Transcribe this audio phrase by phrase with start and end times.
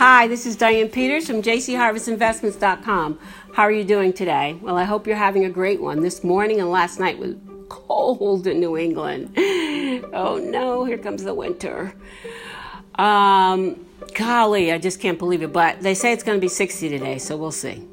[0.00, 3.18] Hi, this is Diane Peters from jcharvestinvestments.com.
[3.52, 4.58] How are you doing today?
[4.62, 6.00] Well, I hope you're having a great one.
[6.00, 7.34] This morning and last night was
[7.68, 9.34] cold in New England.
[10.14, 11.92] Oh no, here comes the winter.
[12.94, 13.84] Um,
[14.14, 15.52] golly, I just can't believe it.
[15.52, 17.86] But they say it's going to be 60 today, so we'll see.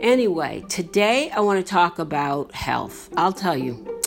[0.00, 3.10] Anyway, today I want to talk about health.
[3.16, 4.00] I'll tell you,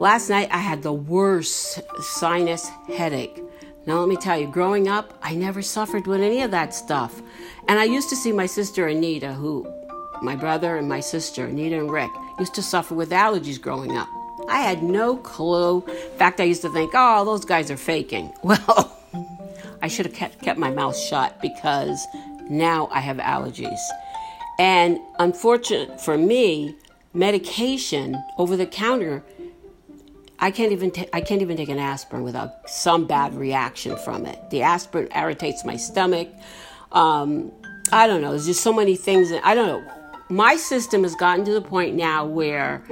[0.00, 3.45] last night I had the worst sinus headache.
[3.86, 7.22] Now, let me tell you, growing up, I never suffered with any of that stuff.
[7.68, 9.64] And I used to see my sister Anita, who,
[10.22, 14.08] my brother and my sister, Anita and Rick, used to suffer with allergies growing up.
[14.48, 15.84] I had no clue.
[15.86, 18.32] In fact, I used to think, oh, those guys are faking.
[18.42, 18.92] Well,
[19.82, 22.04] I should have kept, kept my mouth shut because
[22.50, 23.78] now I have allergies.
[24.58, 26.74] And unfortunate for me,
[27.14, 29.22] medication over the counter
[30.38, 34.26] I can't even ta- I can't even take an aspirin without some bad reaction from
[34.26, 34.50] it.
[34.50, 36.28] The aspirin irritates my stomach.
[36.92, 37.52] Um,
[37.92, 38.30] I don't know.
[38.30, 39.30] There's just so many things.
[39.30, 39.92] That, I don't know.
[40.28, 42.82] My system has gotten to the point now where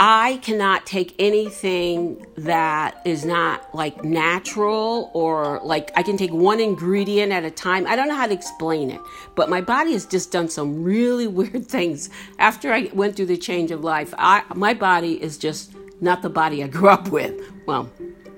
[0.00, 6.58] I cannot take anything that is not like natural or like I can take one
[6.58, 7.86] ingredient at a time.
[7.86, 9.00] I don't know how to explain it,
[9.36, 13.36] but my body has just done some really weird things after I went through the
[13.36, 14.14] change of life.
[14.16, 17.50] I, my body is just not the body I grew up with.
[17.66, 17.90] Well,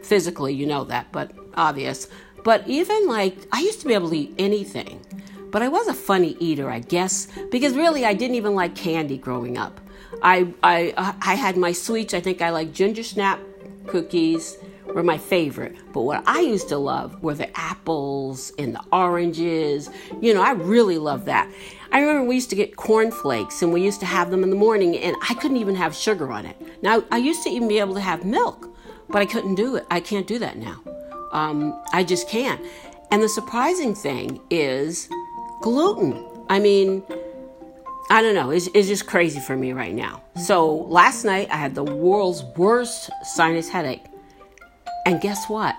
[0.03, 2.09] physically, you know that, but obvious.
[2.45, 5.01] But even like, I used to be able to eat anything,
[5.51, 9.17] but I was a funny eater, I guess, because really I didn't even like candy
[9.17, 9.81] growing up.
[10.23, 13.41] I, I, uh, I had my sweets, I think I like ginger snap
[13.87, 15.77] cookies were my favorite.
[15.93, 19.91] But what I used to love were the apples and the oranges.
[20.21, 21.51] You know, I really loved that.
[21.95, 24.57] I remember we used to get cornflakes and we used to have them in the
[24.57, 26.57] morning and I couldn't even have sugar on it.
[26.83, 28.69] Now, I used to even be able to have milk,
[29.09, 29.87] but I couldn't do it.
[29.93, 30.83] I can't do that now.
[31.31, 32.61] Um, I just can't.
[33.13, 35.09] And the surprising thing is
[35.63, 36.21] gluten.
[36.51, 37.05] I mean,
[38.11, 38.51] I don't know.
[38.51, 40.21] It's, it's just crazy for me right now.
[40.43, 44.07] So last night I had the world's worst sinus headache.
[45.07, 45.77] And guess what?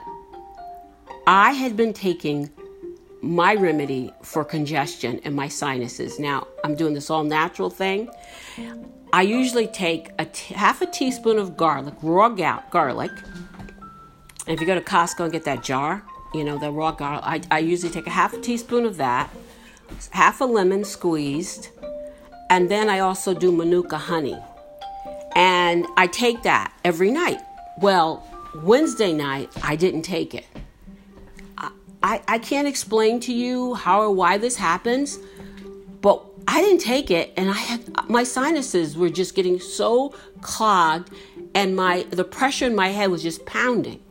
[1.27, 2.49] I had been taking
[3.25, 6.19] my remedy for congestion in my sinuses.
[6.19, 8.09] Now, I'm doing this all natural thing.
[9.11, 13.11] I usually take a t- half a teaspoon of garlic, raw ga- garlic.
[14.47, 16.03] And if you go to Costco and get that jar,
[16.33, 19.29] you know, the raw garlic, I, I usually take a half a teaspoon of that,
[20.11, 21.69] half a lemon squeezed,
[22.49, 24.37] and then I also do Manuka honey.
[25.35, 27.39] And I take that every night.
[27.79, 28.23] Well,
[28.63, 30.45] Wednesday night, I didn't take it.
[32.05, 35.17] I, I can't explain to you how or why this happens,
[36.01, 41.09] but I didn't take it and I had my sinuses were just getting so clogged
[41.55, 44.03] and my the pressure in my head was just pounding.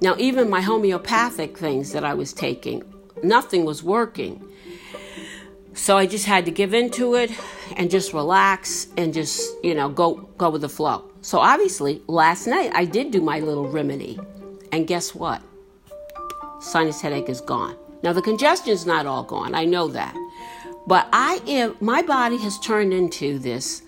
[0.00, 2.84] Now even my homeopathic things that I was taking,
[3.24, 4.48] nothing was working.
[5.72, 7.32] So I just had to give into it
[7.76, 11.10] and just relax and just, you know, go go with the flow.
[11.20, 14.20] So obviously, last night I did do my little remedy.
[14.70, 15.42] And guess what?
[16.64, 17.76] Sinus headache is gone.
[18.02, 20.14] Now, the congestion is not all gone, I know that.
[20.86, 23.82] But I am, my body has turned into this.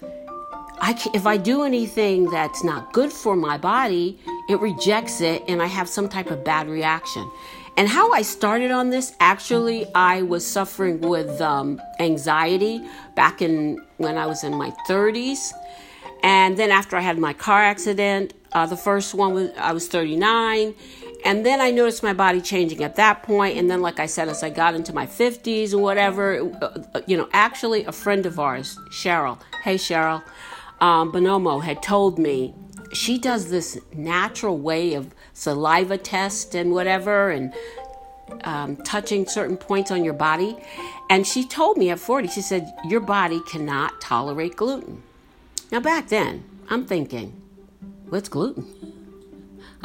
[0.80, 5.42] I can, if I do anything that's not good for my body, it rejects it
[5.48, 7.30] and I have some type of bad reaction.
[7.78, 12.80] And how I started on this, actually, I was suffering with um, anxiety
[13.14, 15.52] back in when I was in my 30s.
[16.22, 19.88] And then after I had my car accident, uh, the first one was I was
[19.88, 20.74] 39,
[21.26, 23.58] and then I noticed my body changing at that point.
[23.58, 27.16] And then, like I said, as I got into my 50s or whatever, uh, you
[27.16, 30.22] know, actually, a friend of ours, Cheryl, hey, Cheryl,
[30.80, 32.54] um, Bonomo, had told me
[32.92, 37.52] she does this natural way of saliva test and whatever, and
[38.44, 40.56] um, touching certain points on your body.
[41.10, 45.02] And she told me at 40, she said, Your body cannot tolerate gluten.
[45.72, 47.42] Now, back then, I'm thinking,
[48.10, 48.85] What's gluten?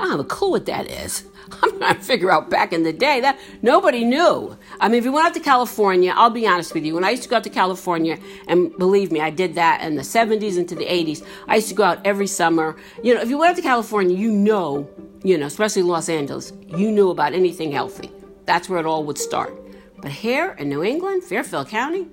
[0.01, 1.25] I don't have a clue what that is.
[1.61, 4.57] I'm trying to figure out back in the day that nobody knew.
[4.79, 6.95] I mean, if you went out to California, I'll be honest with you.
[6.95, 8.17] When I used to go out to California,
[8.47, 11.23] and believe me, I did that in the 70s into the 80s.
[11.47, 12.77] I used to go out every summer.
[13.03, 14.89] You know, if you went out to California, you know,
[15.23, 18.09] you know, especially Los Angeles, you knew about anything healthy.
[18.45, 19.53] That's where it all would start.
[20.01, 22.07] But here in New England, Fairfield County,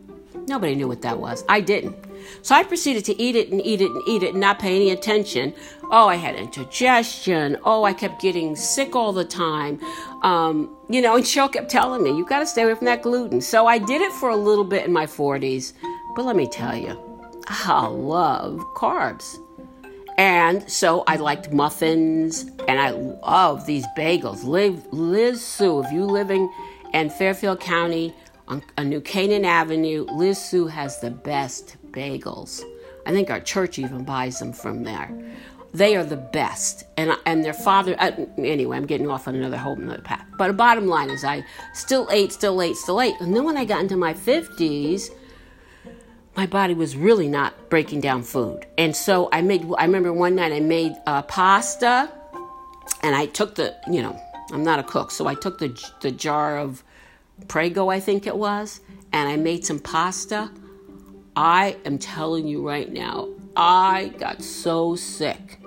[0.46, 1.42] nobody knew what that was.
[1.48, 1.96] I didn't.
[2.42, 4.76] So I proceeded to eat it and eat it and eat it and not pay
[4.76, 5.54] any attention.
[5.90, 7.56] Oh, I had indigestion.
[7.64, 9.80] Oh, I kept getting sick all the time.
[10.22, 13.02] Um, you know, and Cheryl kept telling me, "You've got to stay away from that
[13.02, 13.40] gluten.
[13.40, 15.72] So I did it for a little bit in my 40s.
[16.14, 16.98] But let me tell you,
[17.48, 19.38] I love carbs.
[20.18, 24.42] And so I liked muffins and I love these bagels.
[24.42, 26.52] Liz, Sue, if you living
[26.92, 28.12] in Fairfield County
[28.48, 32.62] on, New Canaan Avenue, Liz Sue has the best bagels.
[33.06, 35.10] I think our church even buys them from there.
[35.74, 37.94] They are the best, and and their father.
[37.98, 40.24] Uh, anyway, I'm getting off on another whole another path.
[40.38, 43.58] But the bottom line is, I still ate, still ate, still ate, and then when
[43.58, 45.10] I got into my 50s,
[46.36, 49.66] my body was really not breaking down food, and so I made.
[49.76, 52.10] I remember one night I made uh, pasta,
[53.02, 54.18] and I took the you know
[54.52, 56.82] I'm not a cook, so I took the the jar of
[57.46, 58.80] Prego, I think it was,
[59.12, 60.50] and I made some pasta.
[61.36, 65.60] I am telling you right now, I got so sick.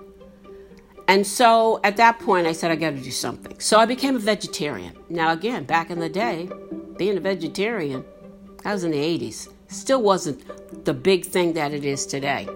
[1.07, 3.59] And so at that point, I said, I got to do something.
[3.59, 4.95] So I became a vegetarian.
[5.09, 6.49] Now, again, back in the day,
[6.97, 8.05] being a vegetarian,
[8.63, 12.47] I was in the 80s, still wasn't the big thing that it is today.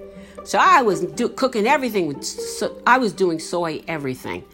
[0.44, 4.46] So I was do, cooking everything with, so, I was doing soy everything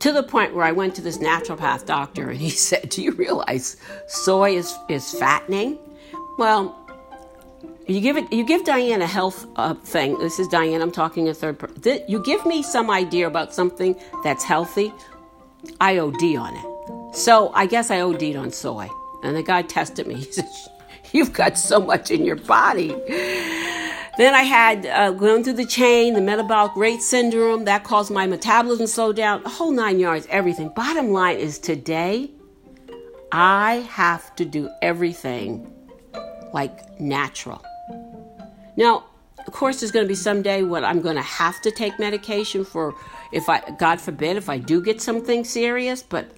[0.00, 3.12] to the point where I went to this naturopath doctor and he said, Do you
[3.12, 3.76] realize
[4.06, 5.78] soy is, is fattening?
[6.38, 6.80] Well,
[7.86, 10.18] you give it you give Diane a health uh, thing.
[10.18, 12.02] This is Diane, I'm talking a third person.
[12.08, 14.92] You give me some idea about something that's healthy,
[15.80, 17.14] I OD on it.
[17.14, 18.88] So I guess I OD'd on soy.
[19.22, 20.14] And the guy tested me.
[20.24, 20.48] He said,
[21.12, 22.90] You've got so much in your body.
[24.16, 28.26] Then I had uh, going through the chain, the metabolic rate syndrome that caused my
[28.26, 30.68] metabolism to slow down, a whole nine yards, everything.
[30.68, 32.30] Bottom line is today,
[33.32, 35.72] I have to do everything
[36.52, 37.64] like natural.
[38.76, 39.06] Now,
[39.46, 41.98] of course, there's going to be some day when I'm going to have to take
[41.98, 42.94] medication for
[43.32, 46.02] if I, God forbid, if I do get something serious.
[46.02, 46.30] But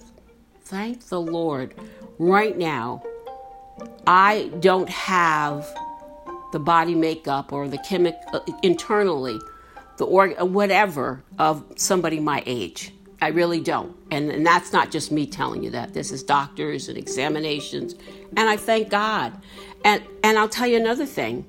[0.63, 1.75] thank the Lord,
[2.17, 3.03] right now,
[4.07, 5.67] I don't have
[6.51, 9.39] the body makeup or the chemic uh, internally,
[9.97, 12.93] the org uh, whatever of somebody my age.
[13.21, 13.95] I really don't.
[14.11, 15.93] And, and that's not just me telling you that.
[15.93, 17.95] This is doctors and examinations.
[18.35, 19.33] And I thank God.
[19.83, 21.45] And and I'll tell you another thing.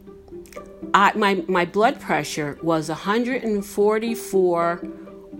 [0.95, 4.89] I, my my blood pressure was 144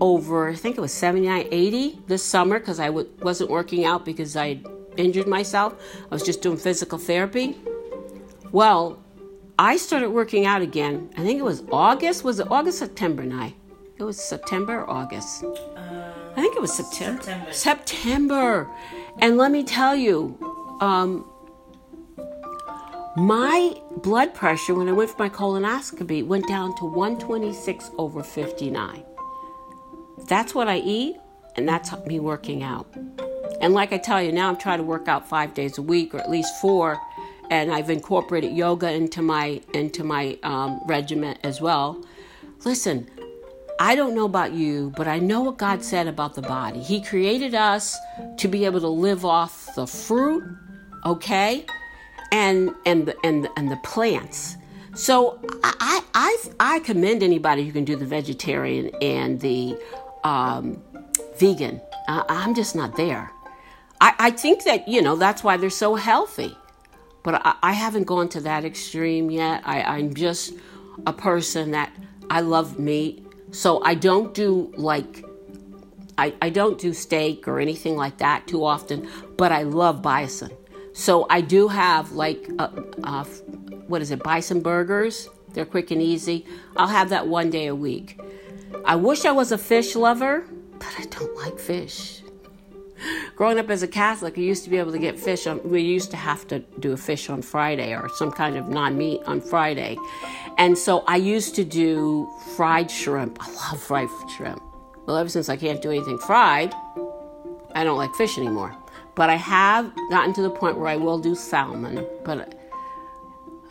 [0.01, 4.05] over I think it was 79 80 this summer because I w- wasn't working out
[4.05, 4.61] because I
[4.97, 5.73] injured myself.
[6.05, 7.57] I was just doing physical therapy.
[8.51, 8.99] Well,
[9.59, 11.09] I started working out again.
[11.17, 12.23] I think it was August.
[12.23, 13.55] Was it August, September, night?
[13.97, 15.43] It was September or August?
[15.43, 17.21] Uh, I think it was September.
[17.21, 17.51] September.
[17.51, 18.69] September.
[19.17, 20.37] And let me tell you,
[20.79, 21.29] um,
[23.17, 29.03] my blood pressure when I went for my colonoscopy went down to 126 over 59.
[30.29, 31.17] That's what I eat,
[31.57, 32.87] and that's me working out.
[33.59, 36.13] And like I tell you, now I'm trying to work out five days a week,
[36.13, 36.97] or at least four
[37.49, 42.03] and I've incorporated yoga into my into my um, regiment as well.
[42.65, 43.09] Listen,
[43.79, 46.81] I don't know about you, but I know what God said about the body.
[46.81, 47.97] He created us
[48.37, 50.43] to be able to live off the fruit,
[51.05, 51.65] okay,
[52.31, 54.57] and and the, and and the plants.
[54.95, 59.77] So I I I commend anybody who can do the vegetarian and the
[60.23, 60.81] um,
[61.37, 61.81] vegan.
[62.07, 63.31] Uh, I'm just not there.
[64.01, 66.55] I, I think that you know that's why they're so healthy
[67.23, 69.61] but I, I haven't gone to that extreme yet.
[69.65, 70.53] I, I'm just
[71.05, 71.91] a person that
[72.29, 73.25] I love meat.
[73.51, 75.25] So I don't do like
[76.17, 79.07] I, I don't do steak or anything like that too often,
[79.37, 80.51] but I love bison.
[80.91, 83.23] So I do have like a, a,
[83.87, 85.29] what is it, bison burgers?
[85.53, 86.45] They're quick and easy.
[86.75, 88.19] I'll have that one day a week.
[88.83, 90.45] I wish I was a fish lover,
[90.77, 92.21] but I don't like fish
[93.39, 95.81] growing up as a Catholic, I used to be able to get fish on, we
[95.81, 99.21] used to have to do a fish on Friday or some kind of non meat
[99.25, 99.95] on Friday.
[100.57, 103.37] And so I used to do fried shrimp.
[103.39, 104.61] I love fried shrimp.
[105.05, 106.75] Well, ever since I can't do anything fried,
[107.75, 108.75] I don't like fish anymore.
[109.15, 112.55] But I have gotten to the point where I will do salmon, but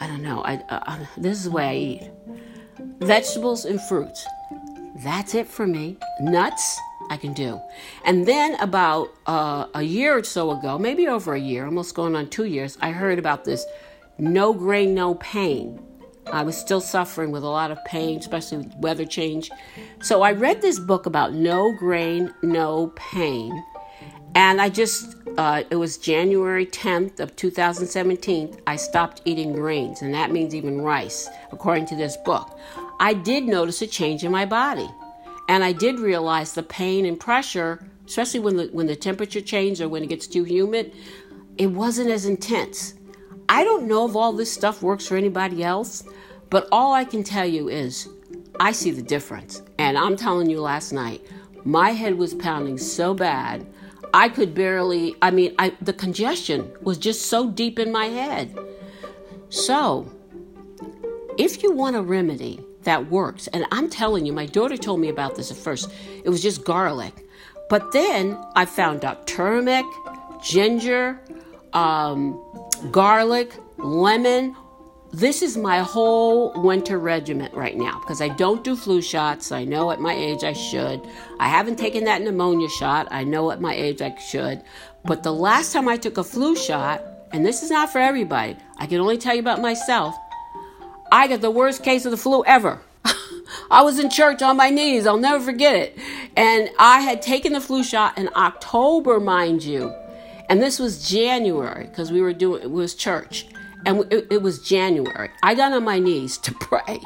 [0.01, 0.41] I don't know.
[0.45, 2.11] I, uh, this is the way I eat
[3.01, 4.25] vegetables and fruits.
[5.05, 5.99] That's it for me.
[6.23, 7.61] Nuts, I can do.
[8.05, 12.15] And then about uh, a year or so ago, maybe over a year, almost going
[12.15, 13.65] on two years, I heard about this
[14.19, 15.81] no grain, no pain.
[16.33, 19.51] I was still suffering with a lot of pain, especially with weather change.
[20.03, 23.65] So I read this book about no grain, no pain.
[24.35, 30.13] And I just, uh, it was January 10th of 2017, I stopped eating grains, and
[30.15, 32.59] that means even rice, according to this book.
[33.01, 34.89] I did notice a change in my body.
[35.49, 39.81] And I did realize the pain and pressure, especially when the when the temperature changed
[39.81, 40.93] or when it gets too humid,
[41.57, 42.95] it wasn't as intense.
[43.49, 46.05] I don't know if all this stuff works for anybody else,
[46.51, 48.09] but all I can tell you is
[48.61, 49.63] I see the difference.
[49.79, 51.23] And I'm telling you last night,
[51.65, 53.67] my head was pounding so bad.
[54.13, 58.57] I could barely, I mean, I, the congestion was just so deep in my head.
[59.49, 60.11] So,
[61.39, 65.11] if you want a remedy that works, and I'm telling you, my daughter told me
[65.11, 65.93] about this at first,
[66.25, 67.15] it was just garlic.
[67.69, 69.85] But then I found out turmeric,
[70.43, 71.21] ginger,
[71.75, 72.43] um,
[72.91, 74.57] garlic, lemon.
[75.13, 79.53] This is my whole winter regiment right now because I don't do flu shots.
[79.53, 81.07] I know at my age I should.
[81.39, 83.07] I haven't taken that pneumonia shot.
[83.11, 84.63] I know at my age I should.
[85.05, 87.03] But the last time I took a flu shot,
[87.33, 90.15] and this is not for everybody, I can only tell you about myself.
[91.11, 92.81] I got the worst case of the flu ever.
[93.71, 95.07] I was in church on my knees.
[95.07, 95.99] I'll never forget it.
[96.37, 99.95] And I had taken the flu shot in October, mind you.
[100.49, 103.47] And this was January because we were doing it was church.
[103.87, 105.31] And it, it was January.
[105.43, 107.01] I got on my knees to pray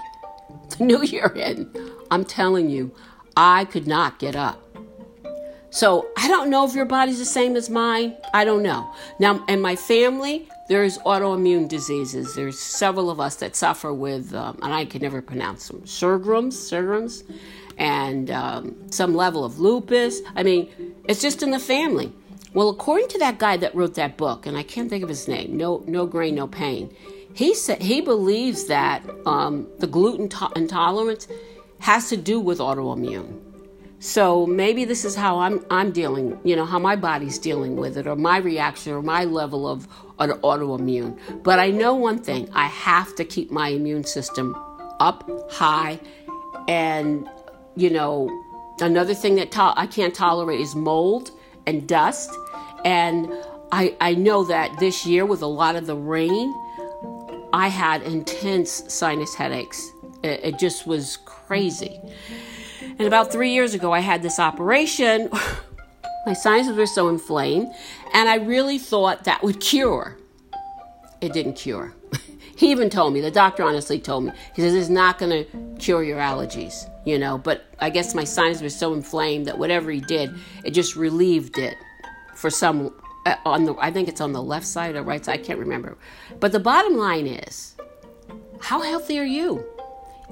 [0.71, 1.71] the new year in.
[2.11, 2.95] I'm telling you,
[3.37, 4.61] I could not get up.
[5.71, 8.17] So I don't know if your body's the same as mine.
[8.35, 8.93] I don't know.
[9.19, 12.35] Now, and my family, there's autoimmune diseases.
[12.35, 16.57] There's several of us that suffer with, um, and I can never pronounce them, Sjogren's,
[16.57, 17.25] Sjogren's,
[17.79, 20.21] and um, some level of lupus.
[20.37, 20.69] I mean,
[21.09, 22.13] it's just in the family.
[22.55, 25.27] Well, according to that guy that wrote that book, and I can't think of his
[25.27, 26.95] name, No, no Grain, No Pain,
[27.35, 31.27] he said he believes that um, the gluten to- intolerance
[31.79, 33.52] has to do with autoimmune.
[34.03, 37.97] So maybe this is how I'm I'm dealing, you know, how my body's dealing with
[37.97, 39.87] it, or my reaction, or my level of
[40.19, 41.17] autoimmune.
[41.45, 44.57] But I know one thing: I have to keep my immune system
[44.99, 46.01] up high,
[46.67, 47.31] and
[47.77, 48.29] you know,
[48.81, 51.31] another thing that to- I can't tolerate is mold
[51.69, 52.29] and dust.
[52.85, 53.33] And
[53.71, 56.53] I, I know that this year, with a lot of the rain,
[57.53, 59.93] I had intense sinus headaches.
[60.25, 62.01] It, it just was crazy.
[63.03, 65.29] And about three years ago, I had this operation.
[66.27, 67.75] My sinuses were so inflamed,
[68.15, 70.17] and I really thought that would cure.
[71.21, 71.93] It didn't cure.
[72.57, 75.77] he even told me, the doctor honestly told me, he says, it's not going to
[75.81, 77.39] cure your allergies, you know.
[77.39, 80.31] But I guess my sinuses were so inflamed that whatever he did,
[80.65, 81.75] it just relieved it
[82.37, 82.95] for some
[83.27, 85.59] uh, on the I think it's on the left side or right side, I can't
[85.59, 85.99] remember.
[86.39, 87.75] But the bottom line is,
[88.61, 89.67] how healthy are you?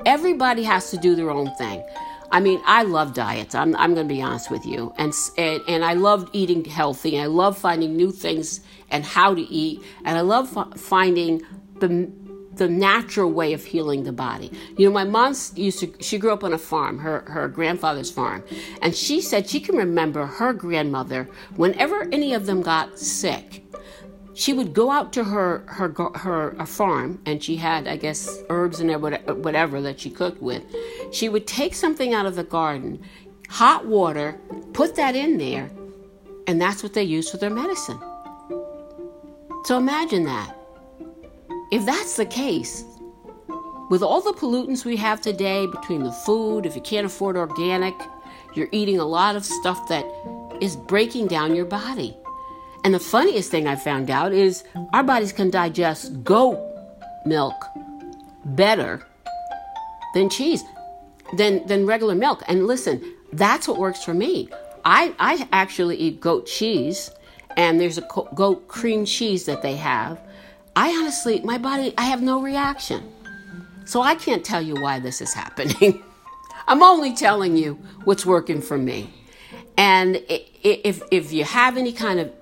[0.07, 1.83] Everybody has to do their own thing.
[2.33, 3.55] I mean, I love diets.
[3.55, 4.93] I'm, I'm going to be honest with you.
[4.99, 7.21] And, and, and I love eating healthy.
[7.21, 8.61] I love finding new things
[8.91, 9.83] and how to eat.
[10.05, 11.43] And I love f- finding
[11.81, 12.11] the,
[12.55, 14.53] the natural way of healing the body.
[14.77, 18.11] You know, my mom used to, she grew up on a farm, her, her grandfather's
[18.11, 18.45] farm.
[18.81, 23.65] And she said she can remember her grandmother, whenever any of them got sick,
[24.35, 28.81] she would go out to her her her farm and she had i guess herbs
[28.81, 28.91] and
[29.43, 30.63] whatever that she cooked with.
[31.13, 33.03] She would take something out of the garden
[33.49, 34.39] hot water
[34.73, 35.71] put that in there
[36.47, 37.99] and that's what they used for their medicine.
[39.65, 40.57] So imagine that.
[41.71, 42.85] If that's the case
[43.91, 47.95] with all the pollutants we have today between the food if you can't afford organic
[48.55, 50.05] you're eating a lot of stuff that
[50.61, 52.17] is breaking down your body
[52.85, 56.59] and the funniest thing I found out is our bodies can digest goat
[57.27, 57.55] milk
[58.45, 59.07] better
[60.15, 60.63] than cheese,
[61.37, 62.43] than, than regular milk.
[62.49, 64.49] And listen, that's what works for me.
[64.85, 67.11] I, I actually eat goat cheese,
[67.57, 70.21] and there's a goat cream cheese that they have.
[70.75, 73.13] I honestly, my body, I have no reaction.
[73.85, 76.03] So I can't tell you why this is happening.
[76.67, 79.13] I'm only telling you what's working for me.
[79.77, 82.33] And if, if you have any kind of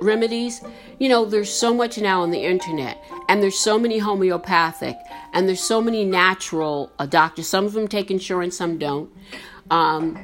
[0.00, 0.62] remedies.
[0.98, 4.96] You know, there's so much now on the internet, and there's so many homeopathic,
[5.32, 7.48] and there's so many natural uh, doctors.
[7.48, 9.10] Some of them take insurance, some don't.
[9.70, 10.18] Um,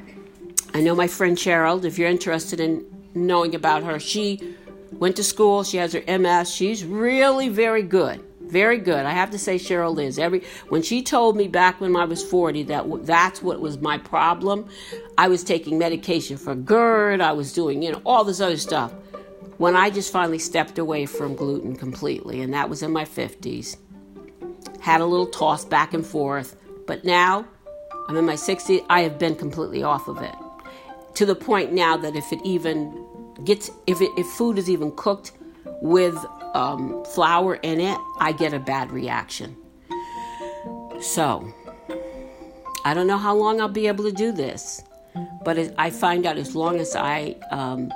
[0.75, 2.85] I know my friend Cheryl, if you're interested in
[3.15, 4.55] knowing about her, she
[4.93, 8.23] went to school, she has her MS, she's really very good.
[8.41, 9.05] Very good.
[9.07, 10.21] I have to say, Cheryl is.
[10.21, 13.99] Every when she told me back when I was 40 that that's what was my
[13.99, 14.69] problem,
[15.19, 17.21] I was taking medication for GERD.
[17.21, 18.93] I was doing you know all this other stuff
[19.59, 23.77] when I just finally stepped away from gluten completely, and that was in my 50s.
[24.81, 27.47] Had a little toss back and forth, but now
[28.09, 30.35] I'm in my 60s, I have been completely off of it.
[31.15, 33.05] To the point now that if it even
[33.45, 35.33] gets, if, it, if food is even cooked
[35.83, 36.17] with
[36.55, 39.57] um, flour in it, I get a bad reaction.
[41.01, 41.53] So,
[42.85, 44.83] I don't know how long I'll be able to do this,
[45.45, 47.93] but I find out as long as I um,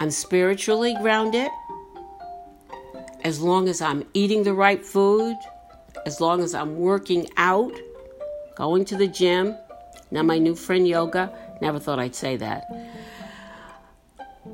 [0.00, 1.50] I'm spiritually grounded,
[3.22, 5.36] as long as I'm eating the right food,
[6.06, 7.74] as long as I'm working out,
[8.56, 9.54] going to the gym.
[10.10, 11.30] Now, my new friend yoga,
[11.60, 12.64] never thought I'd say that.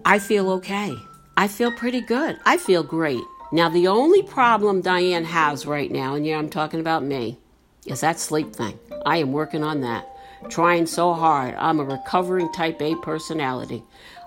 [0.04, 0.92] I feel okay.
[1.36, 2.38] I feel pretty good.
[2.44, 3.22] I feel great.
[3.52, 7.38] Now, the only problem Diane has right now, and yeah, I'm talking about me,
[7.86, 8.80] is that sleep thing.
[9.06, 10.10] I am working on that.
[10.50, 11.54] Trying so hard.
[11.54, 13.84] I'm a recovering type A personality.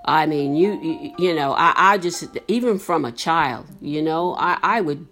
[0.10, 4.58] I mean, you, you, know, I, I just, even from a child, you know, I,
[4.64, 5.06] I would,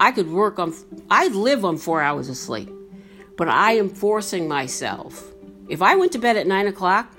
[0.00, 0.72] I could work on,
[1.10, 2.70] I live on four hours of sleep,
[3.36, 5.30] but I am forcing myself.
[5.68, 7.14] If I went to bed at nine o'clock,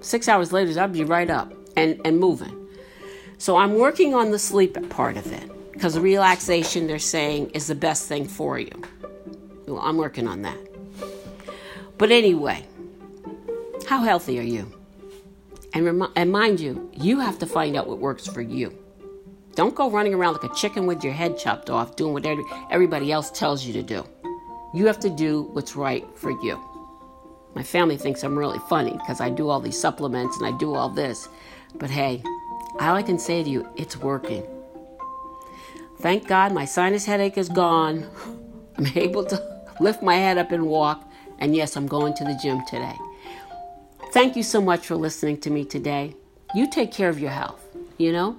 [0.00, 2.66] six hours later, I'd be right up and, and moving.
[3.38, 7.76] So I'm working on the sleep part of it because relaxation they're saying is the
[7.76, 8.72] best thing for you.
[9.68, 10.58] Well, I'm working on that.
[11.96, 12.66] But anyway,
[13.86, 14.75] how healthy are you?
[15.76, 18.74] And, and mind you, you have to find out what works for you.
[19.56, 22.26] Don't go running around like a chicken with your head chopped off doing what
[22.70, 24.02] everybody else tells you to do.
[24.72, 26.58] You have to do what's right for you.
[27.54, 30.74] My family thinks I'm really funny because I do all these supplements and I do
[30.74, 31.28] all this.
[31.74, 32.22] But hey,
[32.80, 34.46] all I can say to you, it's working.
[36.00, 38.08] Thank God my sinus headache is gone.
[38.78, 41.06] I'm able to lift my head up and walk.
[41.38, 42.96] And yes, I'm going to the gym today.
[44.16, 46.16] Thank you so much for listening to me today.
[46.54, 47.62] You take care of your health,
[47.98, 48.38] you know?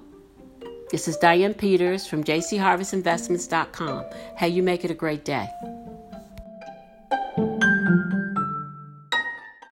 [0.90, 4.04] This is Diane Peters from jcharvestinvestments.com.
[4.36, 5.48] Hey, you make it a great day.